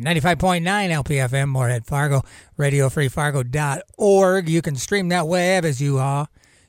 [0.00, 2.22] 95.9 LPFM, Moorhead Fargo,
[2.58, 4.48] radiofreefargo.org.
[4.48, 6.26] You can stream that web as you are.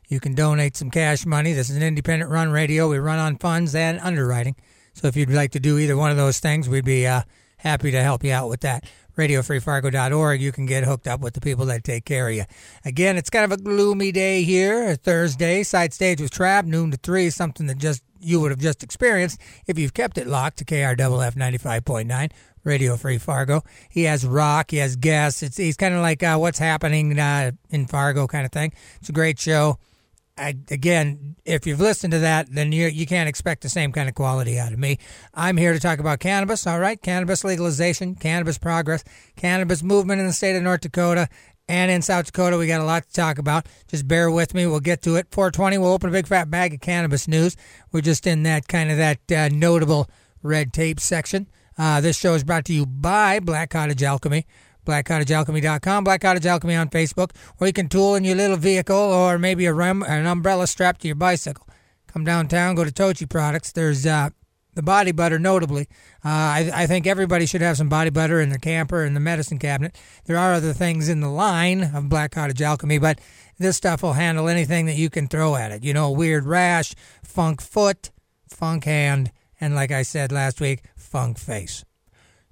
[0.08, 1.54] You can donate some cash money.
[1.54, 2.90] This is an independent run radio.
[2.90, 4.56] We run on funds and underwriting.
[4.94, 7.22] So if you'd like to do either one of those things, we'd be uh,
[7.58, 8.84] happy to help you out with that.
[9.18, 10.42] RadioFreeFargo.org.
[10.42, 12.44] You can get hooked up with the people that take care of you.
[12.86, 15.64] Again, it's kind of a gloomy day here, Thursday.
[15.64, 19.40] Side stage with Trap, noon to 3, something that just you would have just experienced
[19.68, 22.32] if you've kept it locked to KRFF 95.9.
[22.64, 23.64] Radio Free Fargo.
[23.90, 25.44] He has rock, he has guests.
[25.44, 28.74] It's he's kind of like uh, what's happening uh, in Fargo kind of thing.
[29.00, 29.78] It's a great show.
[30.38, 34.10] I, again, if you've listened to that, then you you can't expect the same kind
[34.10, 34.98] of quality out of me.
[35.34, 36.66] I'm here to talk about cannabis.
[36.66, 39.04] All right, cannabis legalization, cannabis progress,
[39.36, 41.28] cannabis movement in the state of North Dakota.
[41.68, 43.68] And in South Dakota, we got a lot to talk about.
[43.88, 44.66] Just bear with me.
[44.66, 45.28] We'll get to it.
[45.32, 47.56] 420, we'll open a big fat bag of cannabis news.
[47.94, 50.10] We're just in that kind of that uh, notable
[50.44, 51.48] red tape section.
[51.82, 54.46] Uh, this show is brought to you by Black Cottage Alchemy.
[54.86, 59.40] BlackCottageAlchemy.com, Black Cottage Alchemy on Facebook, or you can tool in your little vehicle or
[59.40, 61.68] maybe a rem, an umbrella strapped to your bicycle.
[62.06, 63.72] Come downtown, go to Tochi Products.
[63.72, 64.30] There's uh,
[64.76, 65.88] the body butter, notably.
[66.24, 69.20] Uh, I, I, think everybody should have some body butter in their camper and the
[69.20, 69.98] medicine cabinet.
[70.26, 73.20] There are other things in the line of Black Cottage Alchemy, but
[73.58, 75.84] this stuff will handle anything that you can throw at it.
[75.84, 76.94] You know, weird rash,
[77.24, 78.12] funk foot,
[78.48, 81.86] funk hand, and like I said last week, funk face.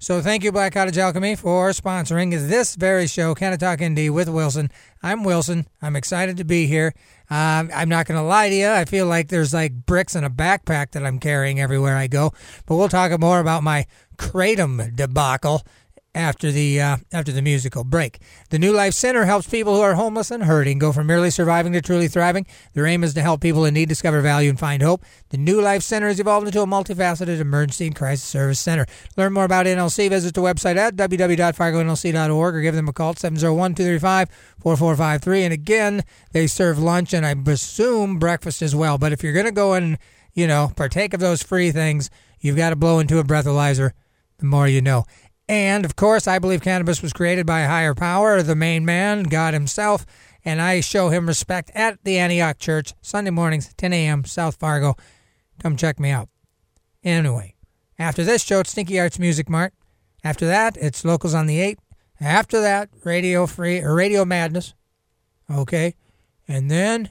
[0.02, 4.70] So thank you, Black Cottage Alchemy, for sponsoring this very show, Canna-Talk ND with Wilson.
[5.02, 5.66] I'm Wilson.
[5.82, 6.94] I'm excited to be here.
[7.28, 8.70] Um, I'm not going to lie to you.
[8.70, 12.32] I feel like there's like bricks in a backpack that I'm carrying everywhere I go.
[12.64, 13.84] But we'll talk more about my
[14.16, 15.66] kratom debacle
[16.14, 18.18] after the uh, after the musical break.
[18.50, 21.72] The New Life Center helps people who are homeless and hurting go from merely surviving
[21.72, 22.46] to truly thriving.
[22.74, 25.04] Their aim is to help people in need discover value and find hope.
[25.28, 28.86] The New Life Center has evolved into a multifaceted emergency and crisis service center.
[29.16, 30.08] Learn more about NLC.
[30.08, 35.44] Visit the website at www.fargonlc.org or give them a call at 701-235-4453.
[35.44, 36.02] And again,
[36.32, 38.98] they serve lunch and I presume breakfast as well.
[38.98, 39.96] But if you're going to go and,
[40.34, 43.92] you know, partake of those free things, you've got to blow into a breathalyzer.
[44.38, 45.04] The more you know.
[45.50, 49.24] And of course, I believe cannabis was created by a higher power, the main man,
[49.24, 50.06] God Himself,
[50.44, 54.94] and I show Him respect at the Antioch Church, Sunday mornings, 10 a.m., South Fargo.
[55.60, 56.28] Come check me out.
[57.02, 57.56] Anyway,
[57.98, 59.74] after this show, it's Stinky Arts Music Mart.
[60.22, 61.80] After that, it's Locals on the 8.
[62.20, 64.74] After that, Radio Free or Radio Madness.
[65.52, 65.96] Okay.
[66.46, 67.10] And then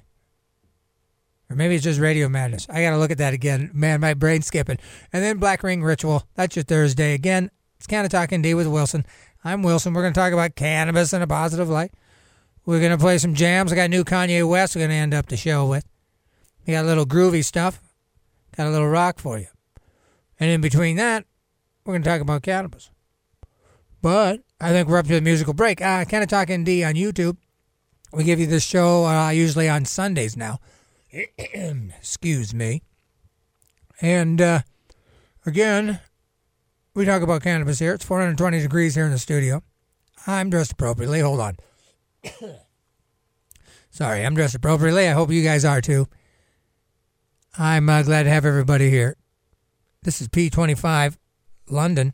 [1.50, 2.68] or maybe it's just Radio Madness.
[2.70, 3.72] I got to look at that again.
[3.74, 4.78] Man, my brain's skipping.
[5.12, 6.24] And then Black Ring Ritual.
[6.36, 7.16] That's your Thursday.
[7.16, 9.06] Again, it's Canna-Talk ND with Wilson.
[9.42, 9.94] I'm Wilson.
[9.94, 11.94] We're going to talk about cannabis in a positive light.
[12.66, 13.72] We're going to play some jams.
[13.72, 15.86] I got new Kanye West we're going to end up the show with.
[16.68, 17.80] We got a little groovy stuff.
[18.58, 19.48] Got a little rock for you.
[20.42, 21.24] And in between that,
[21.86, 22.92] we're going to talk about cannabis.
[24.02, 25.82] But I think we're up to the musical break.
[25.82, 27.38] Uh, of talking D on YouTube.
[28.12, 30.60] We give you this show uh, usually on Sundays now.
[31.54, 32.82] Excuse me.
[34.02, 34.62] And uh,
[35.46, 36.02] again,
[36.96, 37.94] we talk about cannabis here.
[37.94, 39.64] It's 420 degrees here in the studio.
[40.28, 41.20] I'm dressed appropriately.
[41.22, 41.58] Hold on.
[43.90, 45.08] Sorry, I'm dressed appropriately.
[45.08, 46.08] I hope you guys are too.
[47.58, 49.18] I'm uh, glad to have everybody here.
[50.04, 51.18] This is P25,
[51.70, 52.14] London,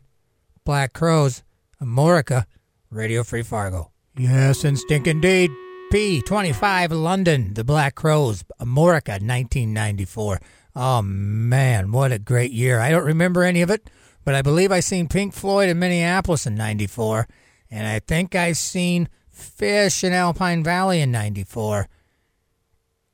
[0.64, 1.42] Black Crowes,
[1.80, 2.46] Amorica,
[2.90, 3.92] Radio Free Fargo.
[4.16, 5.50] Yes, and stink indeed.
[5.92, 10.40] P25, London, The Black Crowes, Amorica, 1994.
[10.74, 12.80] Oh man, what a great year.
[12.80, 13.88] I don't remember any of it.
[14.26, 17.28] But I believe I seen Pink Floyd in Minneapolis in 94.
[17.70, 21.88] And I think I seen Phish in Alpine Valley in 94.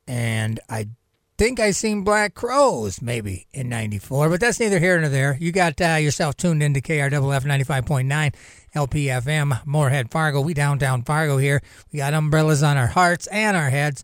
[0.09, 0.89] And I
[1.37, 4.31] think I seen Black Crowes maybe in 94.
[4.31, 5.37] But that's neither here nor there.
[5.39, 8.35] You got uh, yourself tuned into KRFF 95.9
[8.75, 10.41] LPFM, Moorhead, Fargo.
[10.41, 11.61] We downtown Fargo here.
[11.93, 14.03] We got umbrellas on our hearts and our heads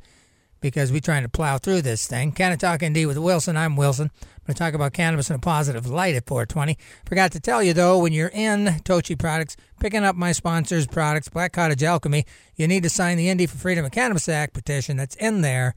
[0.61, 2.33] because we're trying to plow through this thing.
[2.33, 3.57] Canna-Talk ND with Wilson.
[3.57, 4.11] I'm Wilson
[4.49, 6.79] I'm going to talk about cannabis in a positive light at 420.
[7.05, 11.29] Forgot to tell you, though, when you're in Tochi Products, picking up my sponsor's products,
[11.29, 12.25] Black Cottage Alchemy,
[12.57, 15.75] you need to sign the ND for Freedom of Cannabis Act petition that's in there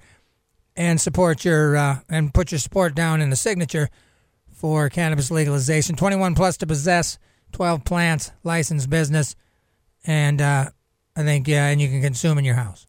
[0.77, 3.89] and support your, uh, and put your support down in the signature
[4.53, 5.97] for cannabis legalization.
[5.97, 7.19] 21 plus to possess,
[7.51, 9.35] 12 plants, licensed business,
[10.05, 10.69] and uh,
[11.17, 12.87] I think, yeah, and you can consume in your house.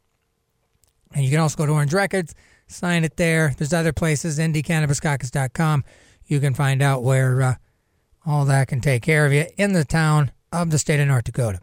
[1.14, 2.34] And you can also go to Orange Records
[2.72, 3.54] sign it there.
[3.56, 5.84] There's other places, indiecannabiscaucus.com.
[6.26, 7.54] You can find out where uh,
[8.24, 11.24] all that can take care of you in the town of the state of North
[11.24, 11.60] Dakota.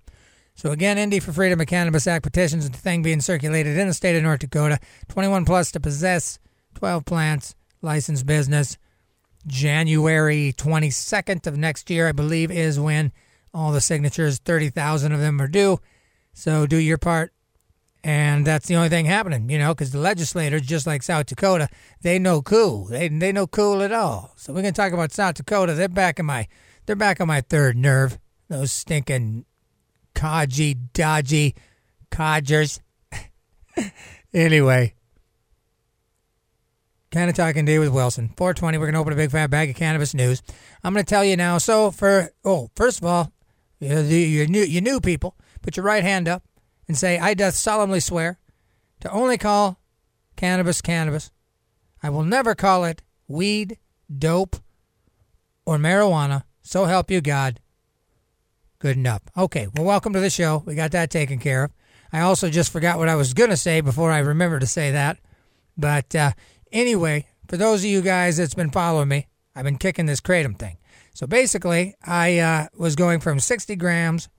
[0.56, 3.88] So again, ND for Freedom of Cannabis Act petitions is the thing being circulated in
[3.88, 4.80] the state of North Dakota.
[5.08, 6.38] 21 plus to possess
[6.76, 8.78] 12 plants, licensed business.
[9.48, 13.14] January 22nd of next year, I believe, is when
[13.54, 14.38] all the signatures.
[14.38, 15.80] Thirty thousand of them are due.
[16.34, 17.32] So do your part.
[18.04, 21.68] And that's the only thing happening, you know, because the legislators, just like South Dakota,
[22.02, 22.86] they know cool.
[22.86, 24.32] They they know cool at all.
[24.38, 25.74] So we're gonna talk about South Dakota.
[25.74, 26.48] They're back in my
[26.86, 28.18] they're back on my third nerve.
[28.48, 29.46] Those stinking
[30.16, 31.56] codgy, dodgy
[32.10, 32.80] codgers.
[34.34, 34.94] anyway,
[37.12, 38.30] Canna-Talk ND with Wilson.
[38.38, 38.78] 420.
[38.78, 40.42] We're gonna open a big fat bag of cannabis news.
[40.86, 41.58] I'm gonna tell you now.
[41.58, 43.34] So for oh, first of all,
[43.80, 46.44] you, know, you new you new people, put your right hand up
[46.90, 48.40] and say, I doth solemnly swear
[49.00, 49.80] to only call
[50.36, 51.32] cannabis cannabis.
[52.02, 53.78] I will never call it weed,
[54.14, 54.58] dope,
[55.66, 56.44] or marijuana.
[56.64, 57.62] So help you God.
[58.80, 59.22] Good enough.
[59.38, 60.64] Okay, well, welcome to the show.
[60.66, 61.72] We got that taken care of.
[62.12, 64.92] I also just forgot what I was going to say before I remember to say
[64.92, 65.20] that.
[65.78, 66.32] But uh,
[66.72, 70.58] anyway, for those of you guys that's been following me, I've been kicking this kratom
[70.58, 70.78] thing.
[71.14, 74.30] So basically, I uh, was going from 60 grams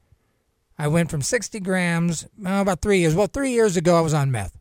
[0.80, 3.14] I went from 60 grams oh, about three years.
[3.14, 4.58] Well, three years ago, I was on meth.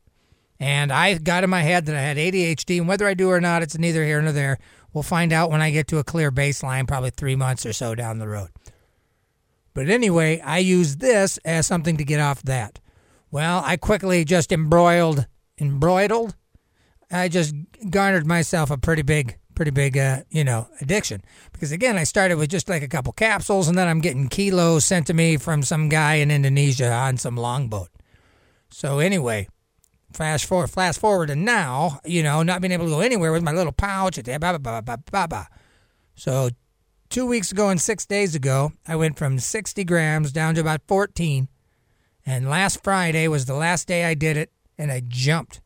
[0.60, 3.39] And I got in my head that I had ADHD, and whether I do or
[3.39, 4.57] not, it's neither here nor there.
[4.92, 7.95] We'll find out when I get to a clear baseline, probably three months or so
[7.95, 8.50] down the road.
[9.74, 12.80] But anyway, I used this as something to get off that.
[13.31, 15.25] Well, I quickly just embroiled,
[15.57, 16.36] embroiled.
[17.10, 17.56] I just
[17.89, 21.21] garnered myself a pretty big pretty big, uh, you know, addiction.
[21.51, 24.85] Because again, I started with just like a couple capsules, and then I'm getting kilos
[24.85, 27.89] sent to me from some guy in Indonesia on some longboat.
[28.69, 29.50] So anyway,
[30.13, 33.44] fast forward, fast forward, and now, you know, not being able to go anywhere with
[33.44, 34.17] my little pouch.
[36.15, 36.50] So
[37.09, 40.83] two weeks ago and six days ago, I went from 60 grams down to about
[40.88, 41.50] 14.
[42.25, 45.59] And last Friday was the last day I did it, and I jumped.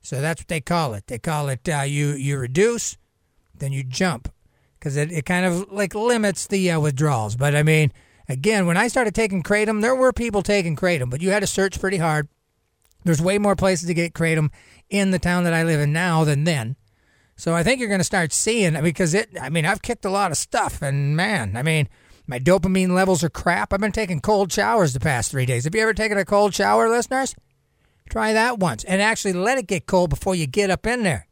[0.00, 1.08] So that's what they call it.
[1.08, 2.96] They call it uh, you you reduce,
[3.64, 4.30] then you jump
[4.78, 7.36] because it, it kind of like limits the uh, withdrawals.
[7.36, 7.90] But I mean,
[8.28, 11.46] again, when I started taking kratom, there were people taking kratom, but you had to
[11.46, 12.28] search pretty hard.
[13.04, 14.50] There's way more places to get kratom
[14.90, 16.76] in the town that I live in now than then.
[17.36, 19.30] So I think you're going to start seeing because it.
[19.40, 21.88] I mean, I've kicked a lot of stuff, and man, I mean,
[22.26, 23.72] my dopamine levels are crap.
[23.72, 25.64] I've been taking cold showers the past three days.
[25.64, 27.34] Have you ever taken a cold shower, listeners?
[28.10, 31.26] Try that once, and actually let it get cold before you get up in there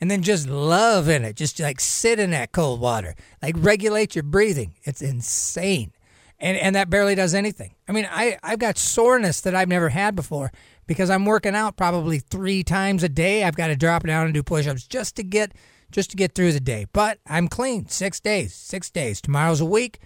[0.00, 1.36] and then just love in it.
[1.36, 3.14] Just like sit in that cold water.
[3.42, 4.74] Like regulate your breathing.
[4.84, 5.92] It's insane.
[6.38, 7.74] And and that barely does anything.
[7.88, 10.52] I mean, I, I've got soreness that I've never had before
[10.86, 13.42] because I'm working out probably three times a day.
[13.42, 15.52] I've got to drop down and do push ups just to get
[15.90, 16.86] just to get through the day.
[16.92, 17.88] But I'm clean.
[17.88, 18.54] Six days.
[18.54, 19.20] Six days.
[19.20, 20.00] Tomorrow's a week.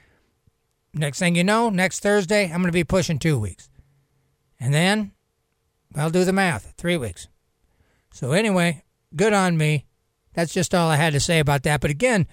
[0.94, 3.70] Next thing you know, next Thursday, I'm gonna be pushing two weeks.
[4.60, 5.12] And then
[5.96, 6.74] I'll do the math.
[6.76, 7.28] Three weeks.
[8.12, 8.84] So anyway,
[9.16, 9.86] good on me.
[10.34, 11.80] That's just all I had to say about that.
[11.80, 12.26] But again,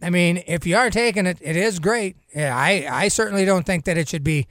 [0.00, 2.16] I mean, if you are taking it, it is great.
[2.36, 4.46] I, I certainly don't think that it should be,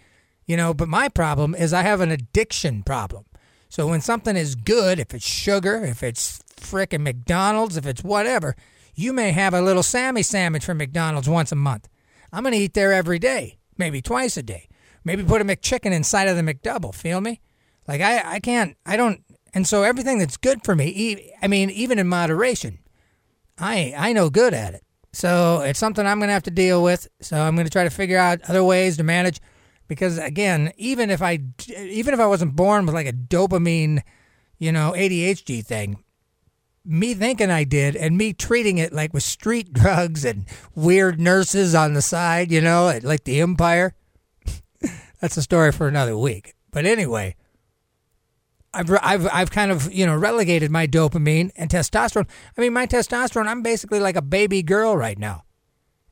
[0.46, 3.26] you know, but my problem is I have an addiction problem.
[3.70, 8.56] So when something is good, if it's sugar, if it's frickin' McDonald's, if it's whatever,
[8.96, 11.88] you may have a little Sammy sandwich from McDonald's once a month.
[12.32, 14.68] I'm going to eat there every day, maybe twice a day.
[15.04, 16.94] Maybe put a McChicken inside of the McDouble.
[16.94, 17.42] Feel me?
[17.88, 21.70] Like I, I can't, I don't, and so everything that's good for me, I mean,
[21.70, 22.80] even in moderation,
[23.58, 24.84] I I know good at it.
[25.14, 27.08] So it's something I'm going to have to deal with.
[27.20, 29.42] So I'm going to try to figure out other ways to manage.
[29.88, 31.40] Because again, even if I
[31.76, 34.04] even if I wasn't born with like a dopamine,
[34.58, 36.02] you know, ADHD thing,
[36.86, 40.46] me thinking I did and me treating it like with street drugs and
[40.76, 43.94] weird nurses on the side, you know, like the Empire.
[45.20, 46.54] That's a story for another week.
[46.72, 47.36] But anyway,
[48.74, 52.28] I've, I've, I've kind of, you know, relegated my dopamine and testosterone.
[52.58, 55.44] I mean, my testosterone, I'm basically like a baby girl right now.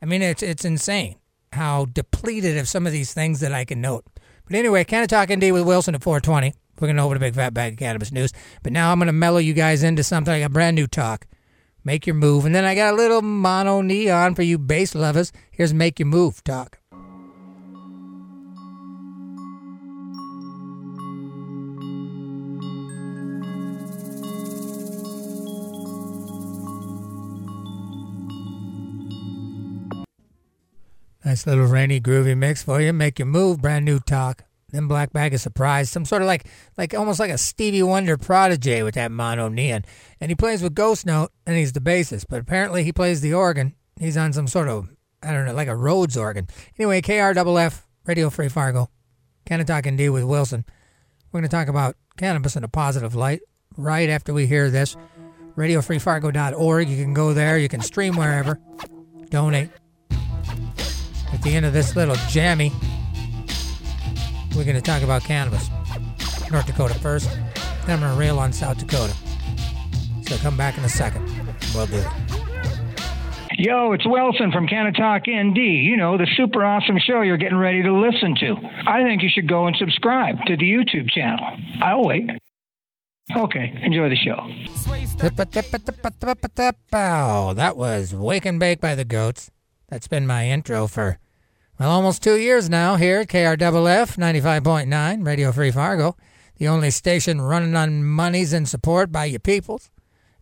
[0.01, 1.15] I mean, it's, it's insane
[1.53, 4.05] how depleted of some of these things that I can note.
[4.45, 6.53] But anyway, Canna-Talk ND with Wilson at 420.
[6.79, 8.31] We're going to over a big fat bag of cannabis news.
[8.63, 11.27] But now I'm going to mellow you guys into something like a brand new talk.
[11.83, 12.45] Make your move.
[12.45, 15.31] And then I got a little MonoNeon for you bass lovers.
[15.51, 16.78] Here's Make Your Move talk.
[31.29, 32.91] Nice little rainy, groovy mix for you.
[32.91, 33.62] Make you move.
[33.62, 34.45] Brand new talk.
[34.69, 35.88] Then Black Bag of Surprise.
[35.88, 39.86] Some sort of like, like almost like a Stevie Wonder protege with that MonoNeon.
[40.19, 42.25] And he plays with Ghost Note, and he's the bassist.
[42.29, 43.75] But apparently he plays the organ.
[44.00, 44.89] He's on some sort of,
[45.21, 46.48] I don't know, like a Rhodes organ.
[46.79, 48.89] Anyway, KRFF, Radio Free Fargo.
[49.45, 50.65] Canna-Talk ND with Wilson.
[51.31, 53.41] We're going to talk about cannabis in a positive light
[53.77, 54.98] right after we hear this.
[55.55, 56.89] RadioFreeFargo.org.
[56.89, 57.59] You can go there.
[57.59, 58.59] You can stream wherever.
[59.29, 59.69] Donate
[61.39, 62.69] at the end of this little jammy,
[64.58, 65.69] we're going to talk about cannabis.
[66.51, 67.29] North Dakota first,
[67.86, 69.15] then I'm going to rail on South Dakota.
[70.27, 71.24] So come back in a second.
[71.74, 72.08] We'll do it.
[73.58, 75.58] Yo, it's Wilson from Canna-Talk ND.
[75.58, 78.55] You know, the super awesome show you're getting ready to listen to.
[78.86, 81.46] I think you should go and subscribe to the YouTube channel.
[81.81, 82.29] I'll wait.
[83.34, 84.46] Okay, enjoy the show.
[87.53, 89.51] That was Wake and Bake by the Goats.
[89.88, 91.17] That's been my intro for,
[91.79, 96.17] well, almost two years now here at KRFF 95.9, Radio Free Fargo,
[96.57, 99.89] the only station running on monies and support by you peoples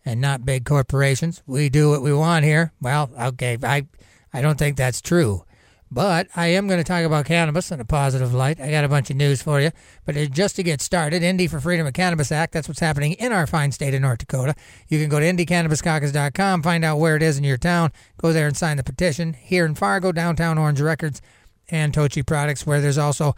[0.04, 1.44] and not big corporations.
[1.46, 2.72] We do what we want here.
[2.80, 3.86] Well, okay, I,
[4.32, 5.44] I don't think that's true.
[5.90, 8.60] But I am going to talk about cannabis in a positive light.
[8.60, 9.70] I got a bunch of news for you.
[10.04, 13.32] But just to get started, ND for Freedom of Cannabis Act, that's what's happening in
[13.32, 14.54] our fine state of North Dakota.
[14.88, 18.46] You can go to IndyCannabisCaucus.com, find out where it is in your town, go there
[18.46, 19.32] and sign the petition.
[19.32, 21.22] Here in Fargo, downtown Orange Records,
[21.70, 23.34] and Tochi Products, where there's also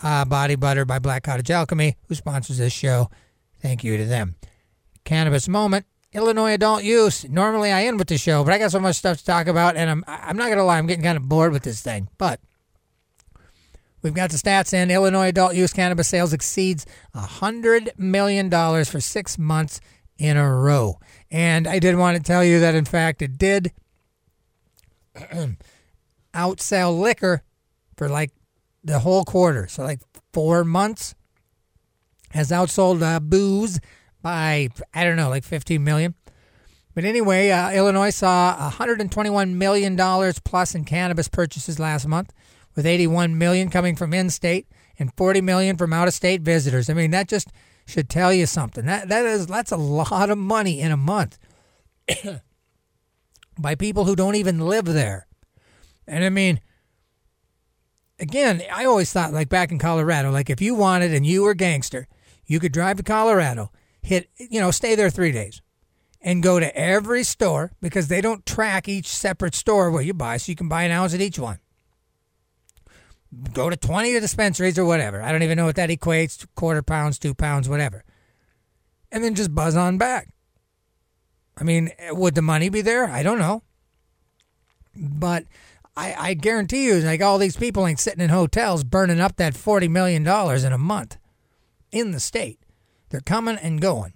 [0.00, 3.10] uh, Body Butter by Black Cottage Alchemy, who sponsors this show.
[3.60, 4.36] Thank you to them.
[5.04, 7.28] Cannabis Moment Illinois adult use.
[7.28, 9.76] Normally I end with the show, but I got so much stuff to talk about,
[9.76, 12.08] and I'm I'm not gonna lie, I'm getting kind of bored with this thing.
[12.18, 12.40] But
[14.02, 14.90] we've got the stats in.
[14.90, 19.80] Illinois adult use cannabis sales exceeds hundred million dollars for six months
[20.18, 20.98] in a row,
[21.30, 23.72] and I did want to tell you that in fact it did
[26.34, 27.42] outsell liquor
[27.96, 28.32] for like
[28.82, 30.00] the whole quarter, so like
[30.32, 31.14] four months
[32.30, 33.80] has outsold uh, booze
[34.22, 36.14] by I don't know, like 15 million.
[36.94, 42.32] But anyway, uh, Illinois saw 121 million dollars plus in cannabis purchases last month,
[42.74, 44.66] with 81 million coming from in-state
[44.98, 46.90] and 40 million from out-of-state visitors.
[46.90, 47.48] I mean, that just
[47.86, 48.86] should tell you something.
[48.86, 51.38] That that is that's a lot of money in a month
[53.58, 55.26] by people who don't even live there.
[56.06, 56.60] And I mean,
[58.18, 61.52] again, I always thought like back in Colorado, like if you wanted and you were
[61.52, 62.08] a gangster,
[62.46, 63.70] you could drive to Colorado
[64.02, 65.62] hit, you know, stay there three days
[66.20, 70.36] and go to every store because they don't track each separate store where you buy,
[70.36, 71.58] so you can buy an ounce at each one.
[73.52, 75.22] Go to 20 dispensaries or whatever.
[75.22, 78.04] I don't even know what that equates to quarter pounds, two pounds, whatever.
[79.12, 80.28] And then just buzz on back.
[81.56, 83.08] I mean, eh, would the money be there?
[83.08, 83.62] I don't know.
[84.96, 85.44] But
[85.96, 89.54] I, I guarantee you, like all these people ain't sitting in hotels burning up that
[89.54, 91.18] $40 million in a month
[91.92, 92.58] in the state.
[93.10, 94.14] They're coming and going.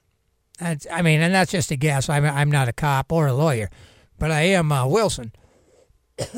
[0.59, 2.09] That's, I mean, and that's just a guess.
[2.09, 3.71] I'm, I'm not a cop or a lawyer,
[4.19, 5.33] but I am uh, Wilson,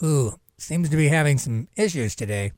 [0.00, 2.52] who seems to be having some issues today.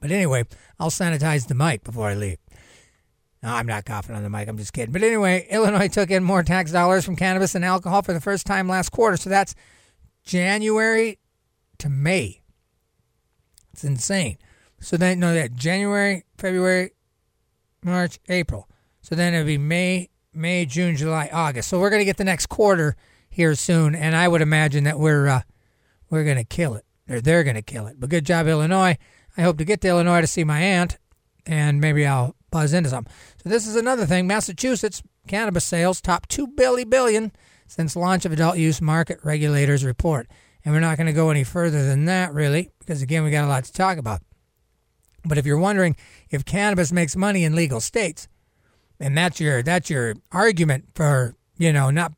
[0.00, 0.44] But anyway,
[0.78, 2.38] I'll sanitize the mic before I leave.
[3.42, 4.48] No, I'm not coughing on the mic.
[4.48, 4.92] I'm just kidding.
[4.92, 8.46] But anyway, Illinois took in more tax dollars from cannabis and alcohol for the first
[8.46, 9.16] time last quarter.
[9.16, 9.54] So that's
[10.24, 11.18] January
[11.78, 12.40] to May.
[13.72, 14.38] It's insane.
[14.80, 16.92] So then, no, that January, February,
[17.84, 18.68] March, April.
[19.00, 21.68] So then it'll be May, May, June, July, August.
[21.68, 22.96] So we're going to get the next quarter
[23.28, 25.40] here soon, and I would imagine that we're uh,
[26.10, 26.84] we're going to kill it.
[27.08, 27.98] Or they're going to kill it.
[27.98, 28.96] But good job, Illinois.
[29.36, 30.98] I hope to get to Illinois to see my aunt,
[31.46, 33.06] and maybe I'll buzz into some.
[33.42, 34.26] So this is another thing.
[34.26, 37.32] Massachusetts cannabis sales top two billion billion
[37.66, 40.28] since launch of adult use market regulators report.
[40.64, 43.44] And we're not going to go any further than that, really, because again, we got
[43.44, 44.20] a lot to talk about.
[45.24, 45.96] But if you're wondering
[46.30, 48.28] if cannabis makes money in legal states,
[48.98, 52.12] and that's your that's your argument for you know not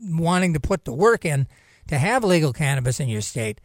[0.00, 1.46] wanting to put the work in
[1.88, 3.60] to have legal cannabis in your state.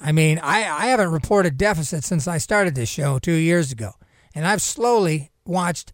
[0.00, 3.92] I mean, I, I haven't reported deficits since I started this show two years ago,
[4.34, 5.92] and I've slowly watched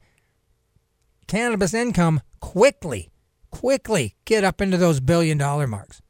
[1.27, 3.11] cannabis income quickly,
[3.51, 6.03] quickly get up into those billion dollar marks.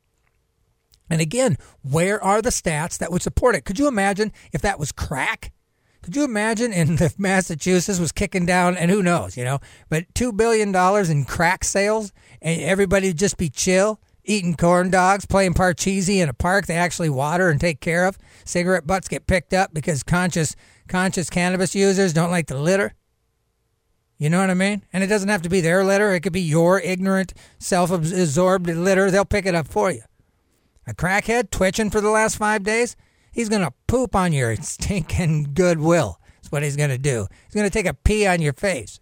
[1.09, 3.65] And again, where are the stats that would support it?
[3.65, 5.53] Could you imagine if that was crack?
[6.05, 10.37] Could you imagine if Massachusetts was kicking down, and who knows, you know, but $2
[10.37, 10.75] billion
[11.11, 16.29] in crack sales and everybody would just be chill, eating corn dogs, playing parcheesi in
[16.29, 18.19] a park they actually water and take care of.
[18.45, 20.55] Cigarette butts get picked up because conscious,
[20.89, 22.93] conscious cannabis users don't like the litter.
[24.19, 24.85] You know what I mean?
[24.93, 26.13] And it doesn't have to be their litter.
[26.13, 29.11] It could be your ignorant, self-absorbed litter.
[29.11, 30.03] They'll pick it up for you.
[30.87, 32.95] A crackhead twitching for the last five days?
[33.35, 36.21] He's going to poop on your stinking goodwill.
[36.37, 37.27] That's what he's going to do.
[37.47, 39.01] He's going to take a pee on your face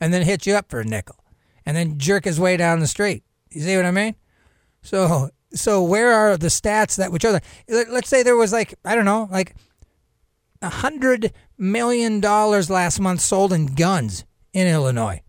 [0.00, 1.16] and then hit you up for a nickel
[1.66, 3.24] and then jerk his way down the street.
[3.50, 4.14] You see what I mean?
[4.82, 7.44] So, so where are the stats that show that?
[7.68, 9.56] Let's say there was like, I don't know, like
[10.62, 15.22] a hundred million dollars last month sold in guns in Illinois.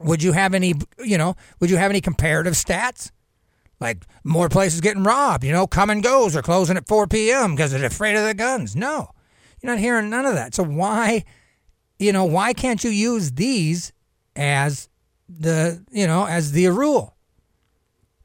[0.00, 3.10] Would you have any, you know, would you have any comparative stats?
[3.82, 7.56] Like more places getting robbed, you know, come and goes are closing at 4 p.m.
[7.56, 8.76] because they're afraid of the guns.
[8.76, 9.10] No.
[9.60, 10.54] You're not hearing none of that.
[10.54, 11.24] So why,
[11.98, 13.92] you know, why can't you use these
[14.36, 14.88] as
[15.28, 17.16] the, you know, as the rule?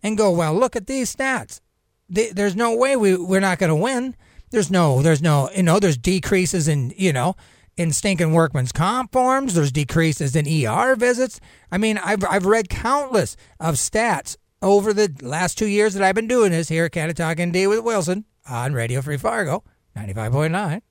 [0.03, 1.59] And go, well, look at these stats.
[2.07, 4.15] There's no way we, we're not going to win.
[4.51, 7.35] There's no, there's no, you know, there's decreases in, you know,
[7.75, 9.55] in stinking workman's comp forms.
[9.55, 11.39] There's decreases in ER visits.
[11.71, 14.37] I mean, I've, I've read countless of stats
[14.67, 17.79] over the last two years that I've been doing this here at Canna-Talk ND with
[17.79, 19.63] Wilson on Radio Free Fargo,
[19.95, 20.81] 95.9.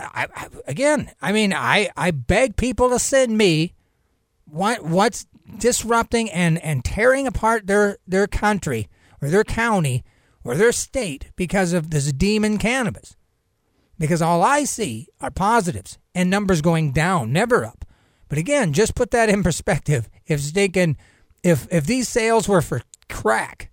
[0.00, 3.74] I, I, again, I mean, I, I beg people to send me
[4.44, 5.26] what what's
[5.58, 8.88] disrupting and, and tearing apart their, their country
[9.20, 10.04] or their county
[10.44, 13.16] or their state because of this demon cannabis.
[13.98, 17.84] Because all I see are positives and numbers going down, never up.
[18.28, 20.08] But again, just put that in perspective.
[20.26, 20.96] If stinking,
[21.48, 23.70] if if these sales were for crack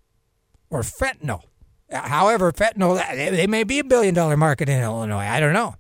[0.70, 1.44] or fentanyl,
[1.92, 5.26] uh, however, fentanyl uh, they may be a billion dollar market in Illinois.
[5.26, 5.76] I don't know.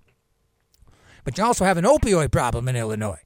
[1.24, 3.20] But you also have an opioid problem in Illinois.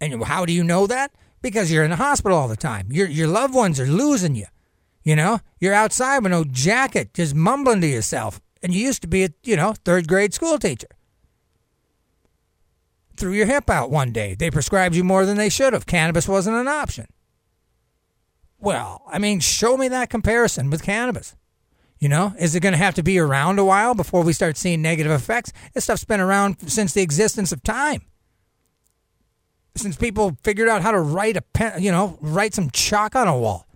[0.00, 1.12] And how do you know that?
[1.40, 2.88] Because you're in the hospital all the time.
[2.90, 4.46] Your your loved ones are losing you.
[5.04, 8.40] You know, you're outside with no jacket, just mumbling to yourself.
[8.60, 10.88] And you used to be a, you know, third grade school teacher.
[13.16, 14.34] Threw your hip out one day.
[14.34, 15.86] They prescribed you more than they should have.
[15.86, 17.06] Cannabis wasn't an option.
[18.58, 21.36] Well, I mean, show me that comparison with cannabis.
[21.98, 24.56] You know, is it going to have to be around a while before we start
[24.58, 25.52] seeing negative effects?
[25.72, 28.02] This stuff's been around since the existence of time.
[29.76, 33.28] Since people figured out how to write a pen, you know, write some chalk on
[33.28, 33.66] a wall.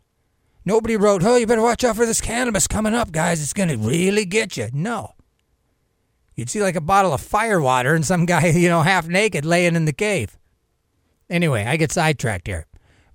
[0.67, 3.43] Nobody wrote, oh, you better watch out for this cannabis coming up, guys.
[3.43, 4.69] It's going to really get you.
[4.73, 5.15] No.
[6.41, 9.45] You'd see like a bottle of fire water and some guy, you know, half naked
[9.45, 10.39] laying in the cave.
[11.29, 12.67] Anyway, I get sidetracked here.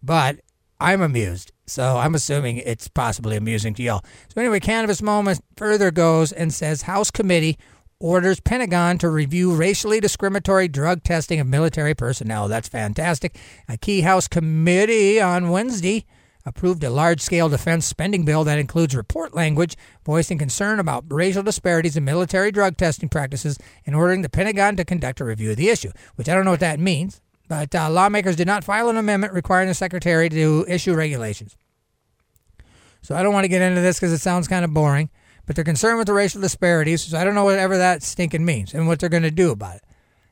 [0.04, 0.42] But
[0.80, 1.52] I'm amused.
[1.66, 4.06] So I'm assuming it's possibly amusing to y'all.
[4.32, 7.58] So anyway, Cannabis Moment further goes and says House Committee
[8.00, 12.48] orders Pentagon to review racially discriminatory drug testing of military personnel.
[12.48, 13.40] That's fantastic.
[13.68, 16.06] A key House committee on Wednesday
[16.46, 21.44] approved a large scale defense spending bill that includes report language voicing concern about racial
[21.44, 25.58] disparities in military drug testing practices and ordering the Pentagon to conduct a review of
[25.58, 27.22] the issue, which I don't know what that means.
[27.48, 31.58] But uh, lawmakers did not file an amendment requiring the secretary to issue regulations.
[33.02, 35.12] So I don't want to get into this because it sounds kind of boring,
[35.46, 37.04] but they're concerned with the racial disparities.
[37.04, 39.76] So I don't know whatever that stinking means and what they're going to do about
[39.76, 39.84] it.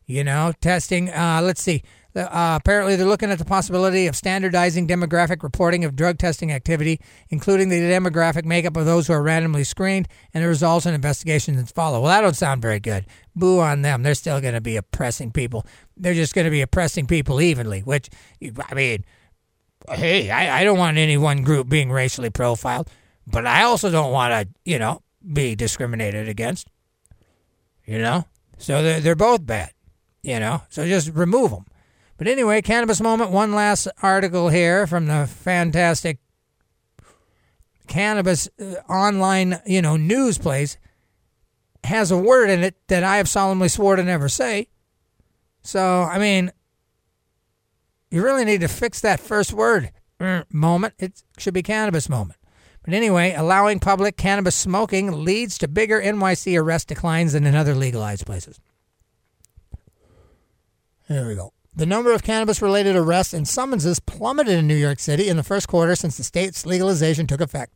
[0.06, 1.84] You know, testing, uh, let's see.
[2.15, 6.99] Uh, apparently, they're looking at the possibility of standardizing demographic reporting of drug testing activity,
[7.30, 11.58] including the demographic makeup of those who are randomly screened and the results and investigations
[11.58, 12.02] that follow.
[12.02, 13.08] Well, that don't sound very good.
[13.36, 14.04] Boo on them.
[14.04, 15.65] They're still going to be oppressing people.
[15.97, 18.10] They're just going to be oppressing people evenly, which,
[18.41, 19.06] I mean,
[19.89, 22.89] hey, I, I don't want any one group being racially profiled,
[23.26, 25.02] but I also don't want to, you know,
[25.34, 26.67] be discriminated against.
[27.86, 28.26] You know?
[28.60, 29.71] So they're, they're both bad,
[30.21, 30.62] you know?
[30.69, 31.65] So just remove them.
[32.23, 36.19] But anyway, Cannabis Moment, one last article here from the fantastic
[37.88, 40.77] cannabis uh, online, you know, news place
[41.83, 44.69] has a word in it that I have solemnly swore to never say.
[45.63, 46.53] So, I mean,
[48.09, 50.93] you really need to fix that first word er, moment.
[50.99, 52.39] It should be cannabis moment.
[52.86, 57.75] But anyway, allowing public cannabis smoking leads to bigger NYC arrest declines than in other
[57.75, 58.62] legalized places.
[61.09, 61.51] There we go.
[61.75, 65.43] The number of cannabis related arrests and summonses plummeted in New York City in the
[65.43, 67.73] first quarter since the state's legalization took effect.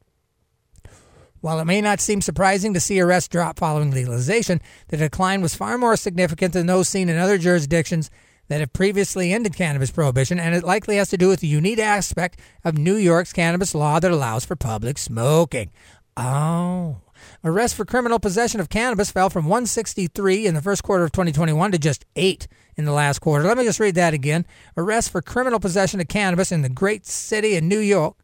[1.42, 5.56] While it may not seem surprising to see arrests drop following legalization, the decline was
[5.56, 8.12] far more significant than those seen in other jurisdictions
[8.50, 11.80] that have previously ended cannabis prohibition, and it likely has to do with the unique
[11.80, 15.72] aspect of New York's cannabis law that allows for public smoking.
[16.16, 16.98] Oh.
[17.44, 21.72] Arrests for criminal possession of cannabis fell from 163 in the first quarter of 2021
[21.72, 23.44] to just 8 in the last quarter.
[23.46, 24.46] Let me just read that again.
[24.78, 28.16] Arrests for criminal possession of cannabis in the great city of New York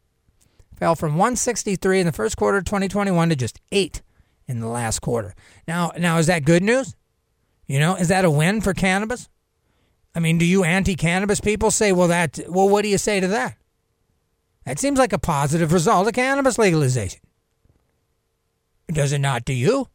[0.76, 4.00] fell from 163 in the first quarter of 2021 to just 8
[4.46, 5.34] in the last quarter.
[5.66, 6.94] Now, now is that good news?
[7.66, 9.28] You know, is that a win for cannabis?
[10.14, 13.26] I mean, do you anti-cannabis people say, "Well, that well, what do you say to
[13.28, 13.56] that?"
[14.64, 17.20] That seems like a positive result of cannabis legalization.
[18.88, 19.88] Does it not to you?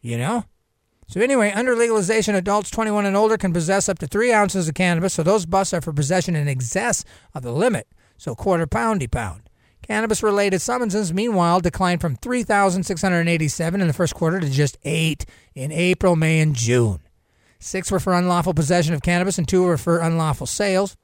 [0.00, 0.44] You know?
[1.14, 4.74] So, anyway, under legalization, adults 21 and older can possess up to three ounces of
[4.74, 9.08] cannabis, so those busts are for possession in excess of the limit, so quarter poundy
[9.08, 9.48] pound.
[9.80, 15.24] Cannabis related summonses, meanwhile, declined from 3,687 in the first quarter to just eight
[15.54, 16.98] in April, May, and June.
[17.60, 20.96] Six were for unlawful possession of cannabis, and two were for unlawful sales.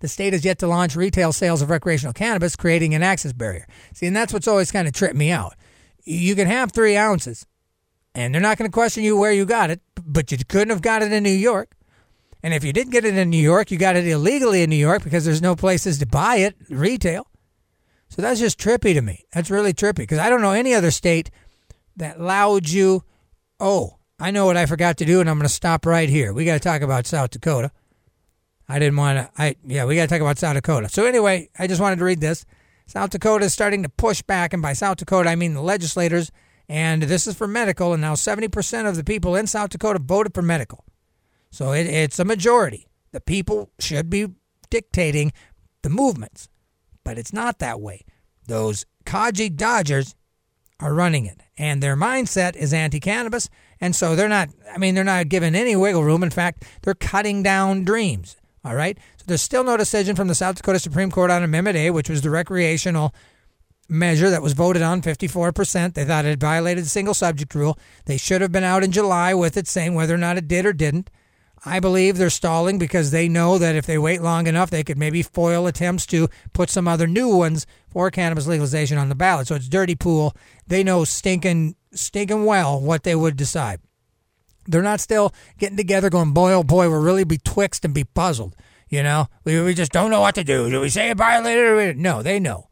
[0.00, 3.66] The state has yet to launch retail sales of recreational cannabis, creating an access barrier.
[3.92, 5.56] See, and that's what's always kind of tripped me out.
[6.04, 7.44] You can have three ounces,
[8.18, 10.82] and they're not going to question you where you got it, but you couldn't have
[10.82, 11.76] got it in New York.
[12.42, 14.76] And if you didn't get it in New York, you got it illegally in New
[14.76, 17.28] York because there's no places to buy it retail.
[18.08, 19.24] So that's just trippy to me.
[19.32, 21.30] That's really trippy because I don't know any other state
[21.96, 23.04] that allowed you.
[23.60, 26.32] Oh, I know what I forgot to do, and I'm going to stop right here.
[26.32, 27.70] We got to talk about South Dakota.
[28.68, 29.30] I didn't want to.
[29.40, 30.88] I yeah, we got to talk about South Dakota.
[30.88, 32.44] So anyway, I just wanted to read this.
[32.86, 36.32] South Dakota is starting to push back, and by South Dakota I mean the legislators.
[36.68, 40.34] And this is for medical, and now 70% of the people in South Dakota voted
[40.34, 40.84] for medical.
[41.50, 42.88] So it, it's a majority.
[43.12, 44.28] The people should be
[44.68, 45.32] dictating
[45.82, 46.48] the movements,
[47.04, 48.04] but it's not that way.
[48.46, 50.14] Those Kaji Dodgers
[50.80, 53.48] are running it, and their mindset is anti-cannabis,
[53.80, 54.50] and so they're not.
[54.72, 56.22] I mean, they're not given any wiggle room.
[56.22, 58.36] In fact, they're cutting down dreams.
[58.64, 58.98] All right.
[59.16, 62.10] So there's still no decision from the South Dakota Supreme Court on Amendment A, which
[62.10, 63.14] was the recreational
[63.88, 65.94] measure that was voted on 54%.
[65.94, 67.78] They thought it violated the single subject rule.
[68.04, 70.66] They should have been out in July with it saying whether or not it did
[70.66, 71.10] or didn't.
[71.64, 74.98] I believe they're stalling because they know that if they wait long enough, they could
[74.98, 79.48] maybe foil attempts to put some other new ones for cannabis legalization on the ballot.
[79.48, 80.36] So it's dirty pool.
[80.66, 83.80] They know stinking, stinking well what they would decide.
[84.66, 88.04] They're not still getting together going, boy, oh boy, we'll really be twixt and be
[88.04, 88.54] puzzled.
[88.88, 90.70] You know, we, we just don't know what to do.
[90.70, 92.22] Do we say it violated or no?
[92.22, 92.67] They know.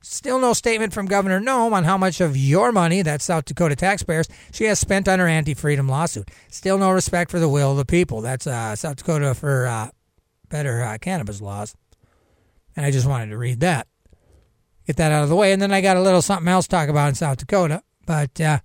[0.00, 3.74] Still no statement from Governor Noem on how much of your money, that's South Dakota
[3.74, 6.30] taxpayers, she has spent on her anti freedom lawsuit.
[6.48, 8.20] Still no respect for the will of the people.
[8.20, 9.90] That's uh, South Dakota for uh,
[10.48, 11.74] better uh, cannabis laws.
[12.76, 13.88] And I just wanted to read that.
[14.86, 15.52] Get that out of the way.
[15.52, 17.82] And then I got a little something else to talk about in South Dakota.
[18.06, 18.60] But uh,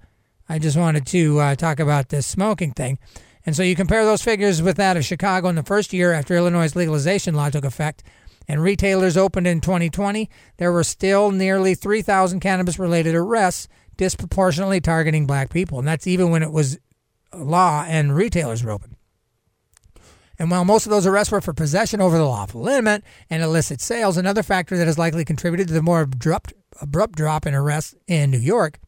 [0.48, 3.00] I just wanted to uh, talk about this smoking thing.
[3.46, 6.36] And so you compare those figures with that of Chicago in the first year after
[6.36, 8.04] Illinois' legalization law took effect
[8.48, 15.26] and retailers opened in 2020, there were still nearly 3,000 cannabis related arrests disproportionately targeting
[15.26, 15.80] black people.
[15.80, 16.80] And that's even when it was
[17.34, 18.96] law and retailers were open.
[20.40, 23.80] And while most of those arrests were for possession over the lawful limit and illicit
[23.82, 27.96] sales, another factor that has likely contributed to the more abrupt, abrupt drop in arrests
[28.08, 28.80] in New York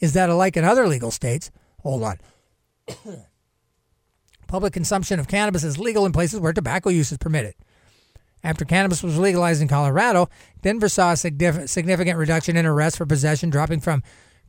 [0.00, 2.18] is that, alike in other legal states, hold on.
[4.48, 7.54] Public consumption of cannabis is legal in places where tobacco use is permitted.
[8.44, 10.28] After cannabis was legalized in Colorado,
[10.62, 14.02] Denver saw a significant reduction in arrests for possession, dropping from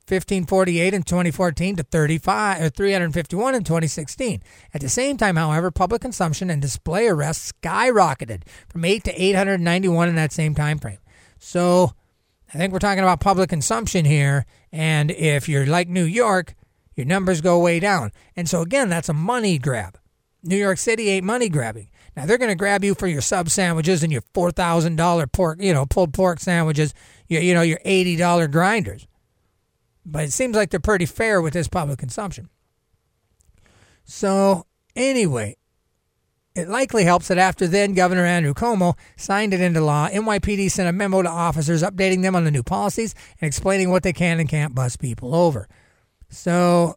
[0.05, 4.43] 1548 in 2014 to 35 or 351 in 2016.
[4.73, 10.09] At the same time, however, public consumption and display arrests skyrocketed from 8 to 891
[10.09, 10.97] in that same time frame.
[11.39, 11.93] So,
[12.53, 16.53] I think we're talking about public consumption here, and if you're like New York,
[16.95, 18.11] your numbers go way down.
[18.35, 19.97] And so again, that's a money grab.
[20.43, 21.89] New York City ain't money grabbing.
[22.15, 25.27] Now they're going to grab you for your sub sandwiches and your four thousand dollar
[25.27, 26.93] pork, you know, pulled pork sandwiches,
[27.27, 29.07] your, you know, your eighty dollar grinders.
[30.05, 32.49] But it seems like they're pretty fair with this public consumption.
[34.03, 35.57] So anyway,
[36.55, 40.89] it likely helps that after then Governor Andrew Cuomo signed it into law, NYPD sent
[40.89, 44.39] a memo to officers updating them on the new policies and explaining what they can
[44.39, 45.67] and can't bust people over.
[46.29, 46.95] So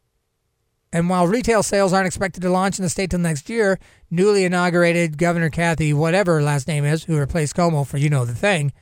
[0.92, 3.79] and while retail sales aren't expected to launch in the state till next year,
[4.11, 8.25] newly inaugurated Governor Kathy, whatever her last name is, who replaced Cuomo for you know
[8.25, 8.72] the thing,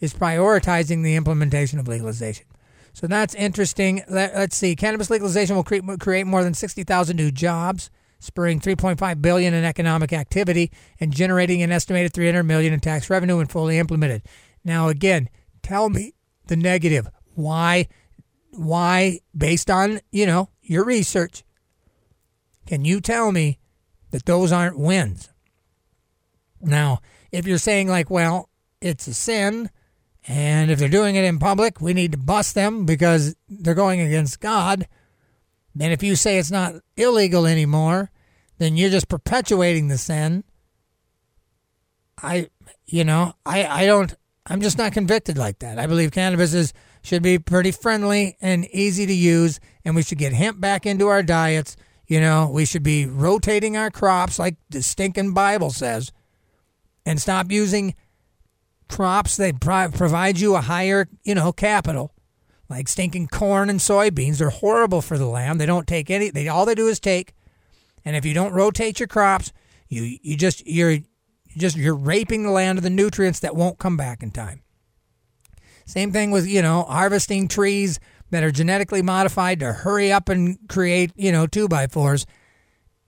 [0.00, 2.46] is prioritizing the implementation of legalization.
[2.92, 4.02] So that's interesting.
[4.08, 4.74] Let, us see.
[4.74, 10.12] Cannabis legalization will create, create more than 60,000 new jobs, spurring 3.5 billion in economic
[10.12, 14.22] activity and generating an estimated 300 million in tax revenue when fully implemented.
[14.64, 15.28] Now again,
[15.62, 16.14] tell me
[16.48, 17.08] the negative.
[17.34, 17.88] Why
[18.52, 21.42] why based on, you know, your research,
[22.64, 23.58] can you tell me
[24.12, 25.28] that those aren't wins?
[26.60, 27.00] Now,
[27.32, 28.48] if you're saying, like, well,
[28.80, 29.70] it's a sin,
[30.28, 34.00] and if they're doing it in public, we need to bust them because they're going
[34.00, 34.86] against God,
[35.74, 38.10] then if you say it's not illegal anymore,
[38.58, 40.44] then you're just perpetuating the sin.
[42.22, 42.48] I,
[42.86, 44.14] you know, I, I don't,
[44.46, 45.80] I'm just not convicted like that.
[45.80, 50.18] I believe cannabis is should be pretty friendly and easy to use, and we should
[50.18, 51.76] get hemp back into our diets.
[52.06, 56.12] You know, we should be rotating our crops like the stinking Bible says,
[57.06, 57.94] and stop using
[58.88, 62.12] crops that provide you a higher, you know, capital,
[62.68, 64.38] like stinking corn and soybeans.
[64.38, 65.60] They're horrible for the land.
[65.60, 66.30] They don't take any.
[66.30, 67.34] They all they do is take,
[68.04, 69.52] and if you don't rotate your crops,
[69.88, 70.98] you you just you're
[71.56, 74.62] just you're raping the land of the nutrients that won't come back in time.
[75.90, 77.98] Same thing with, you know, harvesting trees
[78.30, 82.26] that are genetically modified to hurry up and create, you know, two by fours.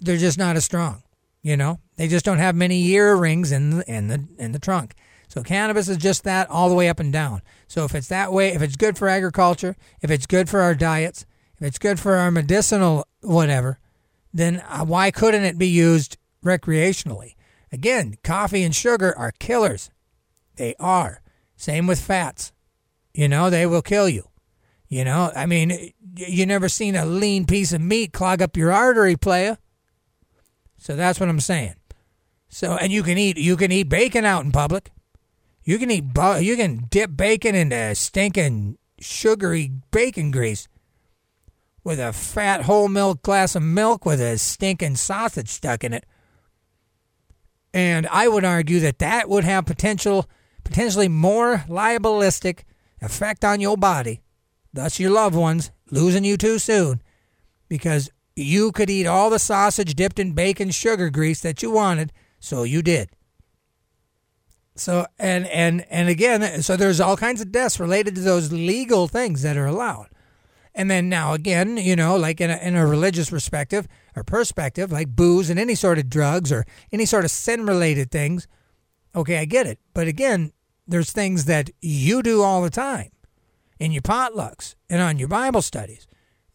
[0.01, 1.05] They're just not as strong.
[1.43, 4.59] You know, they just don't have many year rings in the, in the in the
[4.59, 4.95] trunk.
[5.29, 7.43] So cannabis is just that all the way up and down.
[7.69, 10.75] So if it's that way, if it's good for agriculture, if it's good for our
[10.75, 11.25] diets,
[11.57, 13.79] if it's good for our medicinal whatever,
[14.35, 17.37] then uh, why couldn't it be used recreationally?
[17.71, 19.89] Again, coffee and sugar are killers.
[20.57, 21.23] They are.
[21.57, 22.52] Same with fats.
[23.15, 24.29] You know, they will kill you.
[24.89, 28.73] You know, I mean, you never seen a lean piece of meat clog up your
[28.73, 29.57] artery, playa.
[30.77, 31.77] So that's what I'm saying.
[32.49, 34.91] So, and you can eat you can eat bacon out in public.
[35.65, 36.05] You can eat
[36.43, 40.69] you can dip bacon into stinking sugary bacon grease
[41.85, 46.05] with a fat whole milk glass of milk with a stinking sausage stuck in it.
[47.73, 50.29] And I would argue that that would have potential
[50.65, 52.65] potentially more liabilistic
[53.03, 54.23] effect on your body,
[54.73, 57.03] thus your loved ones losing you too soon
[57.69, 62.13] because you could eat all the sausage dipped in bacon sugar grease that you wanted,
[62.41, 63.11] so you did.
[64.75, 69.07] So and and and again, so there's all kinds of deaths related to those legal
[69.07, 70.09] things that are allowed.
[70.75, 73.87] And then now again, you know, like in a, in a religious perspective
[74.17, 78.11] or perspective, like booze and any sort of drugs or any sort of sin related
[78.11, 78.49] things.
[79.15, 79.79] Okay, I get it.
[79.93, 80.53] But again,
[80.93, 83.11] there's things that you do all the time
[83.79, 86.07] in your potlucks and on your Bible studies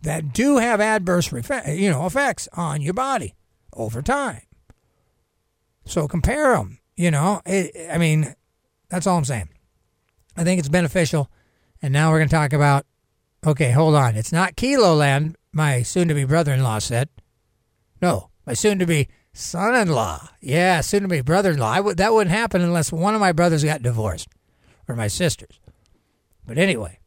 [0.01, 1.31] that do have adverse
[1.67, 3.33] you know effects on your body
[3.73, 4.43] over time.
[5.85, 6.79] So compare them.
[6.95, 8.33] You know, it, I mean,
[8.89, 9.49] that's all I'm saying.
[10.35, 11.29] I think it's beneficial.
[11.81, 12.85] And now we're going to talk about.
[13.45, 14.15] Okay, hold on.
[14.15, 15.35] It's not Kilo Land.
[15.51, 17.09] My soon-to-be brother-in-law said.
[18.01, 20.29] No, my soon-to-be son-in-law.
[20.41, 21.75] Yeah, soon-to-be brother-in-law.
[21.75, 24.29] W- that wouldn't happen unless one of my brothers got divorced,
[24.87, 25.59] or my sisters.
[26.45, 26.99] But anyway,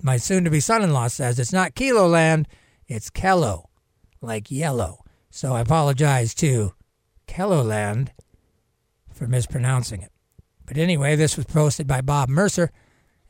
[0.00, 2.48] my soon to be son in law says it's not Kilo Land,
[2.86, 3.64] it's Kello,
[4.20, 5.04] like yellow.
[5.30, 6.72] So I apologize to
[7.26, 8.12] Kello Land
[9.12, 10.12] for mispronouncing it.
[10.64, 12.70] But anyway, this was posted by Bob Mercer,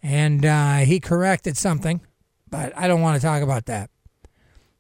[0.02, 2.00] and uh, he corrected something,
[2.48, 3.90] but I don't want to talk about that.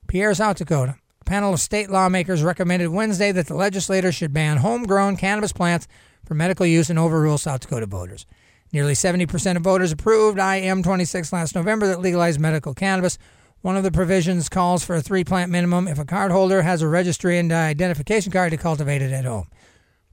[0.06, 0.96] Pierre, South Dakota.
[1.28, 5.86] Panel of state lawmakers recommended Wednesday that the legislators should ban homegrown cannabis plants
[6.24, 8.24] for medical use and overrule South Dakota voters.
[8.72, 13.18] Nearly 70% of voters approved IM 26 last November that legalized medical cannabis.
[13.60, 16.88] One of the provisions calls for a three plant minimum if a cardholder has a
[16.88, 19.48] registry and identification card to cultivate it at home.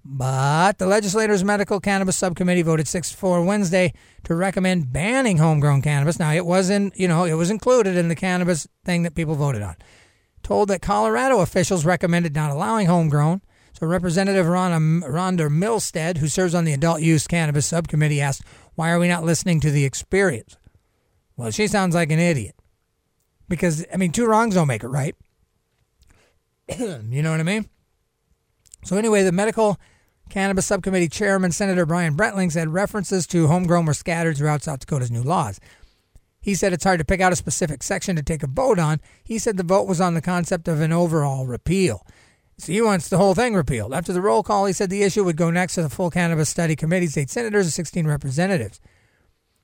[0.04, 3.94] But the legislators' medical cannabis subcommittee voted 6 4 Wednesday
[4.26, 6.20] to recommend banning homegrown cannabis.
[6.20, 9.62] Now, it wasn't, you know, it was included in the cannabis thing that people voted
[9.62, 9.78] on.
[10.46, 13.42] Told that Colorado officials recommended not allowing homegrown.
[13.74, 18.44] So Representative Rhonda Milstead, who serves on the Adult Use Cannabis Subcommittee, asked,
[18.76, 20.56] why are we not listening to the experience?
[21.36, 22.54] Well, she sounds like an idiot.
[23.50, 25.16] Because, I mean, two wrongs don't make it right.
[26.78, 27.68] you know what I mean?
[28.84, 29.80] So, anyway, the Medical
[30.30, 35.10] Cannabis Subcommittee Chairman, Senator Bryan Breitling, said references to homegrown were scattered throughout South Dakota's
[35.10, 35.60] new laws.
[36.46, 39.02] He said it's hard to pick out a specific section to take a vote on.
[39.24, 42.06] He said the vote was on the concept of an overall repeal.
[42.60, 43.96] So he wants the whole thing repealed.
[43.96, 46.48] After the roll call, he said the issue would go next to the full cannabis
[46.48, 48.80] study committee's eight senators and 16 representatives.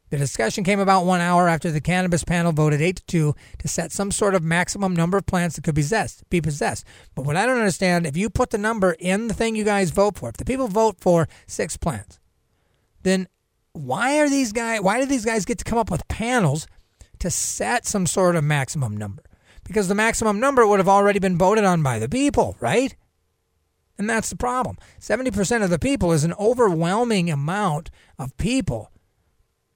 [0.09, 3.67] The discussion came about one hour after the cannabis panel voted 8 to 2 to
[3.67, 5.85] set some sort of maximum number of plants that could be.
[6.31, 6.83] Be possessed.
[7.13, 9.91] But what I don't understand, if you put the number in the thing you guys
[9.91, 12.19] vote for, if the people vote for six plants,
[13.03, 13.27] then
[13.73, 14.81] why are these guys?
[14.81, 16.67] Why do these guys get to come up with panels
[17.19, 19.23] to set some sort of maximum number?
[19.71, 22.95] because the maximum number would have already been voted on by the people, right?
[23.97, 24.77] And that's the problem.
[24.99, 28.91] 70% of the people is an overwhelming amount of people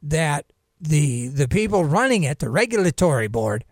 [0.01, 3.63] that the the people running it, the regulatory board,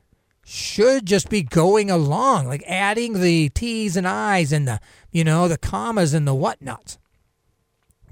[0.46, 4.80] should just be going along, like adding the T's and I's and the
[5.12, 6.98] you know the commas and the whatnots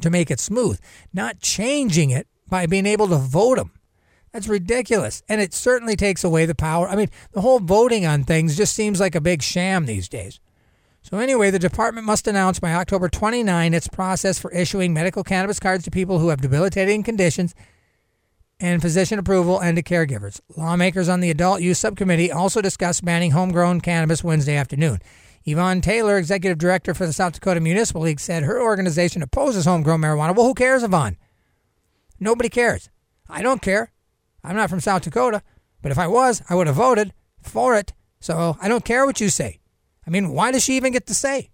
[0.02, 0.80] to make it smooth,
[1.14, 3.72] not changing it by being able to vote them.
[4.32, 5.24] That's ridiculous.
[5.28, 6.88] And it certainly takes away the power.
[6.88, 10.40] I mean, the whole voting on things just seems like a big sham these days.
[11.04, 15.60] So, anyway, the department must announce by October 29 its process for issuing medical cannabis
[15.60, 17.56] cards to people who have debilitating conditions
[18.60, 20.40] and physician approval and to caregivers.
[20.56, 25.00] Lawmakers on the Adult Use Subcommittee also discussed banning homegrown cannabis Wednesday afternoon.
[25.45, 30.01] Yvonne Taylor, executive director for the South Dakota Municipal League, said her organization opposes homegrown
[30.01, 30.36] marijuana.
[30.36, 31.17] Well, who cares, Yvonne?
[32.19, 32.89] Nobody cares.
[33.27, 33.91] I don't care.
[34.43, 35.41] I'm not from South Dakota,
[35.82, 37.93] but if I was, I would have voted for it.
[38.19, 39.60] So I don't care what you say.
[40.06, 41.49] I mean, why does she even get to say?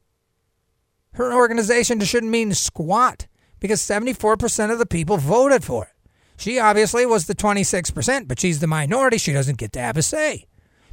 [1.13, 3.28] Her organization shouldn't mean squat
[3.60, 5.89] because 74% of the people voted for it.
[6.38, 9.17] She obviously was the 26%, but she's the minority.
[9.17, 10.45] She doesn't get to have a say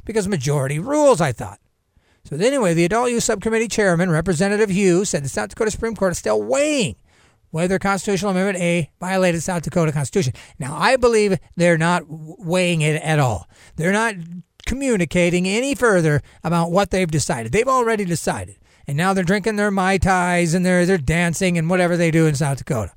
[0.03, 1.59] because majority rules, I thought.
[2.27, 6.11] So, anyway, the Adult Use Subcommittee Chairman, Representative Hughes, said the South Dakota Supreme Court
[6.11, 6.95] is still weighing
[7.51, 10.33] whether Constitutional Amendment A violated South Dakota Constitution.
[10.59, 13.47] Now, I believe they're not weighing it at all.
[13.77, 14.15] They're not
[14.65, 17.51] communicating any further about what they've decided.
[17.51, 18.57] They've already decided.
[18.87, 22.25] And now they're drinking their Mai Tais and they're, they're dancing and whatever they do
[22.25, 22.91] in South Dakota.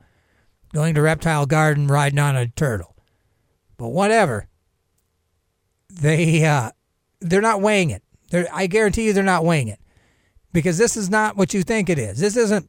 [0.74, 2.96] Going to Reptile Garden, riding on a turtle.
[3.76, 4.48] But whatever.
[5.88, 6.72] They, uh,
[7.20, 8.02] they're not weighing it.
[8.30, 9.80] They're, I guarantee you they're not weighing it.
[10.52, 12.18] Because this is not what you think it is.
[12.18, 12.68] This isn't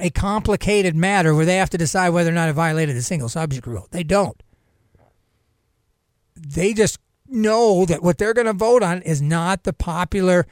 [0.00, 3.28] a complicated matter where they have to decide whether or not it violated the single
[3.28, 3.88] subject rule.
[3.90, 4.42] They don't.
[6.34, 10.46] They just know that what they're going to vote on is not the popular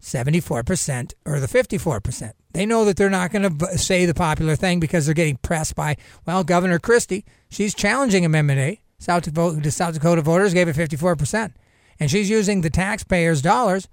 [0.00, 2.32] 74% or the 54%.
[2.52, 5.74] They know that they're not going to say the popular thing because they're getting pressed
[5.74, 5.96] by,
[6.26, 7.24] well, Governor Kristi.
[7.48, 8.80] She's challenging Amendment A.
[8.98, 11.52] South Dakota, South Dakota voters gave it 54%.
[12.02, 13.86] And she's using the taxpayers' dollars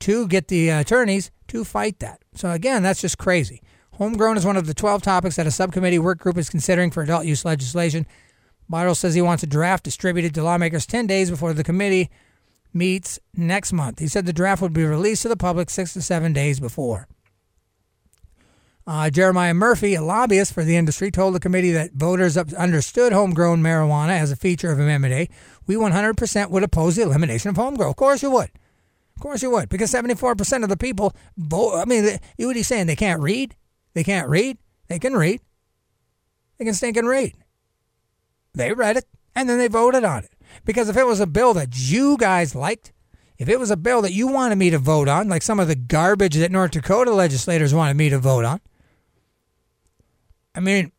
[0.00, 2.20] to get the uh, attorneys to fight that.
[2.34, 3.62] So, again, that's just crazy.
[3.92, 7.04] Homegrown is one of the 12 topics that a subcommittee work group is considering for
[7.04, 8.08] adult use legislation.
[8.68, 12.10] Breitling says he wants a draft distributed to lawmakers 10 days before the committee
[12.72, 14.00] meets next month.
[14.00, 17.06] He said the draft would be released to the public six to seven days before.
[18.86, 23.62] Uh, Jeremiah Murphy, a lobbyist for the industry, told the committee that voters understood homegrown
[23.62, 25.28] marijuana as a feature of Amendment A.
[25.66, 27.90] We 100% would oppose the elimination of homegrown.
[27.90, 28.50] Of course you would.
[29.16, 31.76] Of course you would, because 74% of the people vote.
[31.80, 32.04] I mean,
[32.36, 32.86] what are you saying?
[32.86, 33.54] They can't read?
[33.94, 34.58] They can't read?
[34.88, 35.40] They can read.
[36.58, 37.34] They can stink and read.
[38.54, 40.32] They read it and then they voted on it.
[40.64, 42.92] Because if it was a bill that you guys liked,
[43.38, 45.68] if it was a bill that you wanted me to vote on, like some of
[45.68, 48.60] the garbage that North Dakota legislators wanted me to vote on,
[50.54, 50.92] I mean,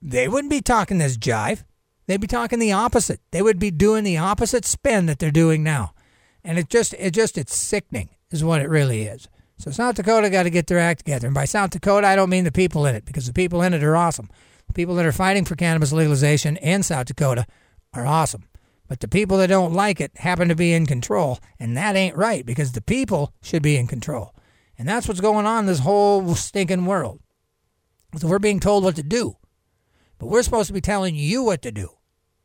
[0.00, 1.64] they wouldn't be talking this jive.
[2.06, 3.20] They'd be talking the opposite.
[3.30, 5.94] They would be doing the opposite spin that they're doing now.
[6.42, 9.28] And it just it just it's sickening is what it really is.
[9.58, 11.28] So South Dakota got to get their act together.
[11.28, 13.74] And by South Dakota, I don't mean the people in it because the people in
[13.74, 14.28] it are awesome.
[14.66, 17.46] The people that are fighting for cannabis legalization in South Dakota
[17.94, 18.44] are awesome.
[18.88, 22.16] But the people that don't like it happen to be in control, and that ain't
[22.16, 24.34] right because the people should be in control.
[24.76, 27.20] And that's what's going on this whole stinking world.
[28.16, 29.36] So we're being told what to do,
[30.18, 31.88] but we're supposed to be telling you what to do.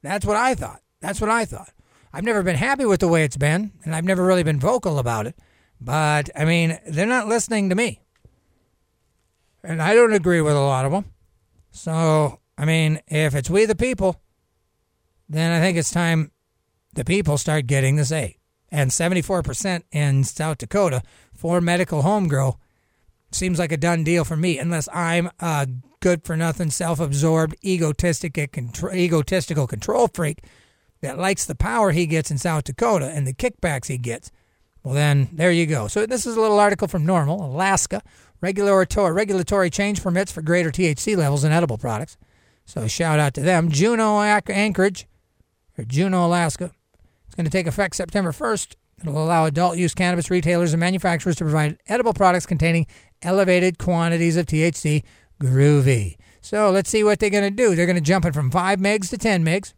[0.01, 0.81] That's what I thought.
[1.01, 1.71] That's what I thought.
[2.13, 4.97] I've never been happy with the way it's been, and I've never really been vocal
[4.97, 5.35] about it.
[5.79, 8.01] But, I mean, they're not listening to me.
[9.63, 11.05] And I don't agree with a lot of them.
[11.71, 14.21] So, I mean, if it's we the people,
[15.29, 16.31] then I think it's time
[16.93, 18.37] the people start getting the say.
[18.69, 21.03] And 74% in South Dakota
[21.33, 22.27] for medical home
[23.37, 25.67] seems like a done deal for me, unless I'm a
[25.99, 30.43] good for nothing, self absorbed, egotistic, egotistical control freak
[31.01, 34.31] that likes the power he gets in South Dakota and the kickbacks he gets.
[34.83, 35.87] Well, then there you go.
[35.87, 38.01] So this is a little article from Normal, Alaska.
[38.39, 42.17] Regulatory, regulatory change permits for greater THC levels in edible products.
[42.65, 43.69] So shout out to them.
[43.69, 45.07] Juneau Anchorage,
[45.77, 46.71] or Juneau, Alaska.
[47.25, 48.75] It's going to take effect September 1st.
[49.01, 52.87] It'll allow adult use cannabis retailers and manufacturers to provide edible products containing
[53.21, 55.03] elevated quantities of THC.
[55.41, 56.17] Groovy.
[56.41, 57.75] So let's see what they're going to do.
[57.75, 59.73] They're going to jump it from 5 megs to 10 megs.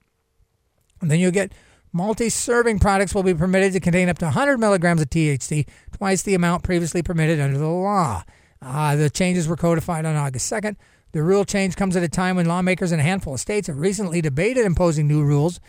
[1.02, 1.54] And then you'll get
[1.91, 6.21] multi serving products will be permitted to contain up to 100 milligrams of THC, twice
[6.21, 8.23] the amount previously permitted under the law.
[8.62, 10.75] Uh, the changes were codified on August 2nd.
[11.12, 13.80] The rule change comes at a time when lawmakers in a handful of states have
[13.80, 15.60] recently debated imposing new rules.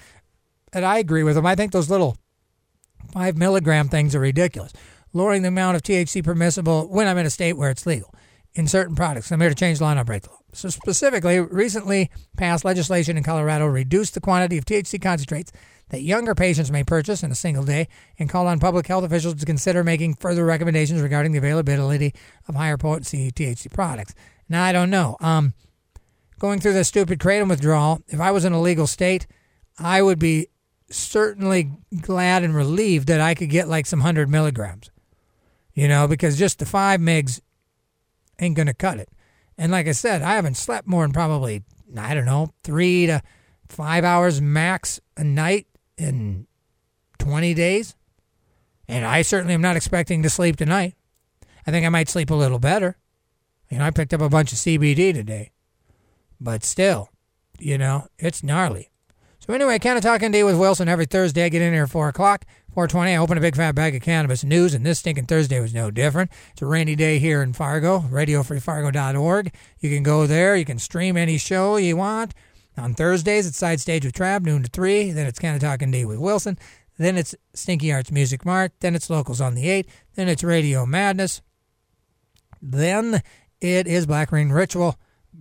[0.72, 1.46] And I agree with them.
[1.46, 2.16] I think those little
[3.12, 4.72] five milligram things are ridiculous.
[5.12, 8.14] Lowering the amount of THC permissible when I'm in a state where it's legal
[8.54, 9.30] in certain products.
[9.30, 10.36] I'm here to change the law, not break the law.
[10.52, 15.52] So, specifically, recently passed legislation in Colorado reduced the quantity of THC concentrates
[15.90, 19.34] that younger patients may purchase in a single day and called on public health officials
[19.34, 22.14] to consider making further recommendations regarding the availability
[22.48, 24.14] of higher potency THC products.
[24.48, 25.16] Now, I don't know.
[25.20, 25.54] Um,
[26.38, 29.26] going through this stupid kratom withdrawal, if I was in a legal state,
[29.78, 30.48] I would be
[30.90, 31.70] certainly
[32.00, 34.90] glad and relieved that I could get like some 100 milligrams,
[35.80, 37.40] you know, because just the five megs
[38.38, 39.08] ain't going to cut it.
[39.56, 41.62] And like I said, I haven't slept more than probably,
[41.96, 43.22] I don't know, three to
[43.66, 45.66] five hours max a night
[45.96, 46.46] in
[47.18, 47.94] 20 days.
[48.88, 50.96] And I certainly am not expecting to sleep tonight.
[51.66, 52.98] I think I might sleep a little better.
[53.70, 55.50] You know, I picked up a bunch of CBD today.
[56.38, 57.08] But still,
[57.58, 58.90] you know, it's gnarly.
[59.50, 61.42] So anyway, Canna-Talk ND with Wilson every Thursday.
[61.42, 62.46] I get in here at 4 o'clock.
[62.72, 65.74] 420, I open a big fat bag of cannabis news, and this stinking Thursday was
[65.74, 66.30] no different.
[66.52, 69.52] It's a rainy day here in Fargo, radiofreefargo.org.
[69.80, 70.54] You can go there.
[70.54, 72.32] You can stream any show you want.
[72.78, 75.10] On Thursdays, it's Side Stage with Trav, noon to 3.
[75.10, 76.56] Then it's Canna-Talk ND with Wilson.
[76.96, 78.70] Then it's Stinky Arts Music Mart.
[78.78, 79.88] Then it's Locals on the 8.
[80.14, 81.42] Then it's Radio Madness.
[82.62, 83.20] Then
[83.60, 84.96] it is Black Rain Ritual.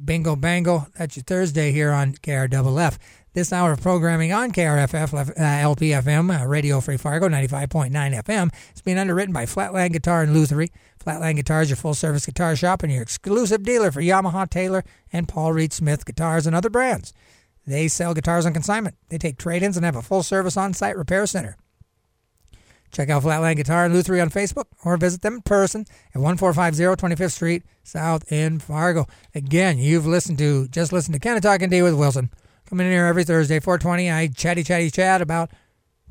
[0.05, 0.87] Bingo Bango.
[0.97, 2.97] That's your Thursday here on KRFF.
[3.33, 8.51] This hour of programming on KRFF uh, LPFM, uh, Radio Free Fargo 95.9 FM.
[8.71, 10.71] It's being underwritten by Flatland Guitar and Lutherie.
[10.99, 14.83] Flatland Guitar is your full service guitar shop and your exclusive dealer for Yamaha, Taylor,
[15.13, 17.13] and Paul Reed Smith guitars and other brands.
[17.67, 18.95] They sell guitars on consignment.
[19.09, 21.55] They take trade ins and have a full service on site repair center.
[22.91, 27.05] Check out Flatland Guitar and Lutherie on Facebook or visit them in person at 1450
[27.05, 29.05] 25th Street, South in Fargo.
[29.35, 32.31] Again, you've listened to, just Listen to Canna-Talk ND with Wilson.
[32.69, 34.11] Coming in here every Thursday, 420.
[34.11, 35.49] I chatty chatty chat about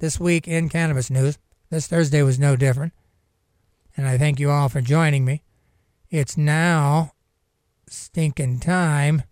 [0.01, 1.39] this week in cannabis news.
[1.71, 2.93] This Thursday was no different.
[3.97, 5.45] And I thank you all for joining me.
[6.11, 7.13] It's now
[7.87, 9.23] stinking time.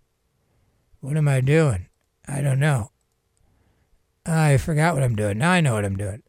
[1.01, 1.87] What am I doing?
[2.29, 2.91] I don't know.
[4.25, 5.37] I forgot what I'm doing.
[5.37, 6.23] Now I know what I'm doing.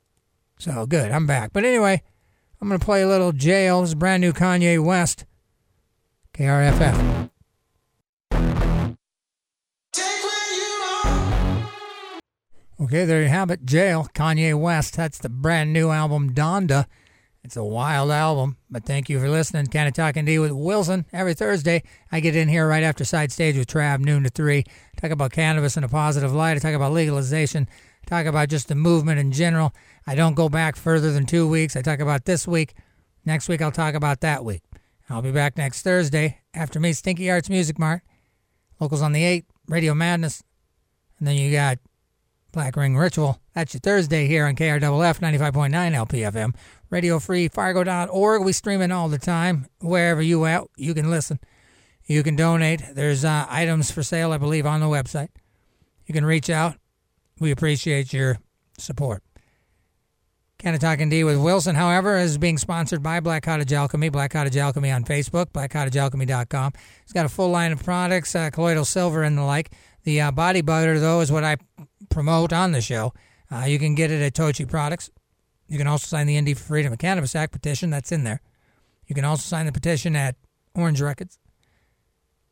[0.59, 1.53] So good, I'm back.
[1.53, 2.03] But anyway,
[2.61, 3.83] I'm going to play a little Jail.
[3.83, 5.27] This is brand new Kanye West.
[6.35, 7.31] KRFF.
[12.81, 13.65] Okay, there you have it.
[13.65, 14.95] Jail, Kanye West.
[14.97, 16.87] That's the brand new album, Donda.
[17.43, 19.67] It's a wild album, but thank you for listening.
[19.67, 21.83] Canna-Talk ND with Wilson every Thursday.
[22.13, 24.63] I get in here right after Side Stage with Trav, noon to 3.
[24.97, 26.57] Talk about cannabis in a positive light.
[26.57, 27.69] I talk about legalization.
[28.07, 29.75] talk about just the movement in general.
[30.07, 31.75] I don't go back further than two weeks.
[31.75, 32.75] I talk about this week.
[33.25, 34.63] Next week, I'll talk about that week.
[35.11, 38.03] I'll be back next Thursday after me, Stinky Arts Music Mart.
[38.79, 40.45] Locals on the 8, Radio Madness.
[41.19, 41.79] And then you got
[42.53, 43.41] Black Ring Ritual.
[43.55, 46.55] That's your Thursday here on KRFF 95.9 LPFM.
[46.91, 48.43] Radio Free Fargo.org.
[48.43, 49.67] We stream it all the time.
[49.81, 51.39] Wherever you at, you can listen.
[52.07, 52.83] You can donate.
[52.95, 55.29] There's uh, items for sale, I believe, on the website.
[56.07, 56.77] You can reach out.
[57.39, 58.39] We appreciate your
[58.79, 59.23] support.
[60.59, 64.09] Canna-Talk ND with Wilson, however, is being sponsored by Black Cottage Alchemy.
[64.09, 66.73] Black Cottage Alchemy on Facebook, blackcottagealchemy.com.
[67.05, 69.71] It's got a full line of products, uh, colloidal silver and the like.
[70.03, 71.59] The uh, body butter, though, is what I
[72.09, 73.13] promote on the show.
[73.51, 75.11] Uh, you can get it at Tochi Products.
[75.69, 77.91] You can also sign the ND Freedom of Cannabis Act petition.
[77.91, 78.41] That's in there.
[79.07, 80.37] You can also sign the petition at
[80.75, 81.39] Orange Records.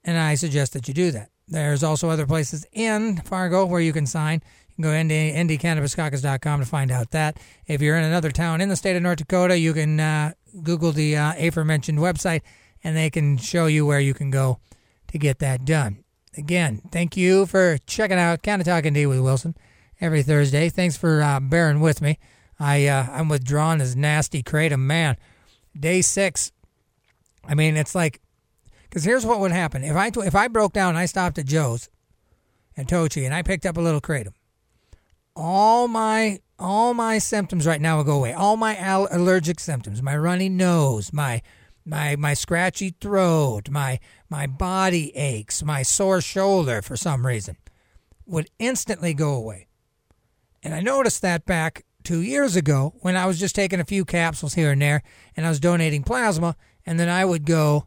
[0.04, 1.30] And I suggest that you do that.
[1.48, 4.42] There's also other places in Fargo where you can sign.
[4.68, 7.38] You can go to NDCannabisCaucus.com to find out that.
[7.66, 10.32] If you're in another town in the state of North Dakota, you can uh,
[10.62, 12.42] Google the uh, aforementioned website
[12.82, 14.60] and they can show you where you can go
[15.08, 16.04] to get that done.
[16.36, 19.56] Again, thank you for checking out Canna-Talk ND with Wilson
[20.00, 20.68] every Thursday.
[20.68, 22.18] Thanks for uh, bearing with me.
[22.58, 24.80] I uh, I'm withdrawing this nasty kratom.
[24.80, 25.16] Man,
[25.78, 26.52] day six.
[27.44, 28.20] I mean, it's like
[28.84, 31.46] because here's what would happen if I if I broke down and I stopped at
[31.46, 31.88] Joe's
[32.76, 34.32] and Tochi and I picked up a little kratom.
[35.34, 38.32] All my all my symptoms right now will go away.
[38.32, 41.42] All my al- allergic symptoms, my runny nose, my
[41.86, 47.56] my my scratchy throat, my my body aches, my sore shoulder for some reason
[48.26, 49.68] would instantly go away.
[50.62, 54.04] And I noticed that back two years ago when I was just taking a few
[54.04, 55.02] capsules here and there
[55.36, 57.86] and I was donating plasma and then I would go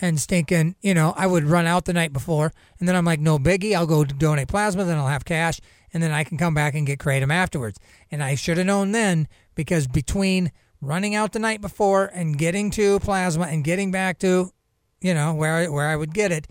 [0.00, 3.20] and stinking, you know, I would run out the night before and then I'm like,
[3.20, 5.60] no biggie, I'll go donate plasma, then I'll have cash
[5.92, 7.78] and then I can come back and get kratom afterwards.
[8.10, 12.70] And I should have known then because between running out the night before and getting
[12.72, 14.52] to plasma and getting back to,
[15.00, 16.46] you know, where I, where I would get it,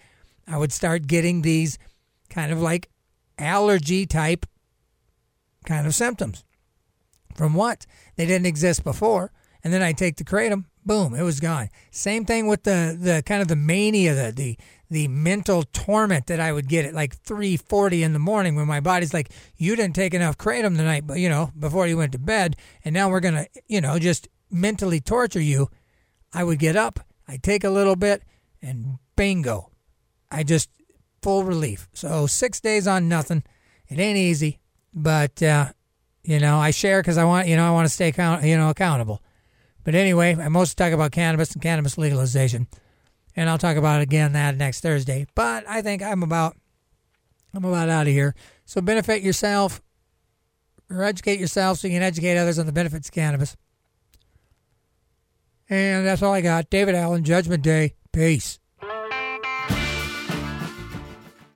[0.48, 1.78] I would start getting these
[2.30, 2.90] kind of like
[3.38, 4.46] allergy type
[5.66, 6.44] kind of symptoms.
[7.36, 7.86] From what?
[8.16, 9.32] They didn't exist before.
[9.64, 11.70] And then I take the kratom, boom, it was gone.
[11.92, 14.58] Same thing with the, the kind of the mania, the, the
[14.90, 18.80] the mental torment that I would get at like 3:40 in the morning when my
[18.80, 22.20] body's like, you didn't take enough kratom tonight, but you know, before you went to
[22.20, 25.70] bed, and now we're gonna, you know, just mentally torture you.
[26.34, 28.24] I would get up, I take a little bit,
[28.62, 29.72] and bingo,
[30.30, 30.70] I just
[31.22, 31.88] full relief.
[31.94, 33.44] So six days on nothing.
[33.88, 34.60] It ain't easy,
[34.94, 35.72] but uh,
[36.24, 38.58] you know, I share because I want, you know, I want to stay, count, you
[38.58, 39.24] know, accountable.
[39.86, 42.68] But anyway, I mostly talk about cannabis and cannabis legalization,
[43.38, 45.28] and I'll talk about it again that next Thursday.
[45.36, 46.58] But I think I'm about,
[47.54, 48.36] I'm about out of here.
[48.66, 49.82] So benefit yourself,
[50.90, 53.56] or educate yourself so you can educate others on the benefits of cannabis.
[55.70, 56.70] And that's all I got.
[56.70, 57.94] David Allen, Judgment Day.
[58.12, 58.60] Peace.